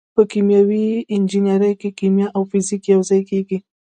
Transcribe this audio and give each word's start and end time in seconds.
په 0.15 0.21
کیمیاوي 0.31 0.87
انجنیری 1.15 1.73
کې 1.81 1.89
کیمیا 1.99 2.27
او 2.35 2.41
فزیک 2.51 2.83
یوځای 2.93 3.21
کیږي. 3.29 3.57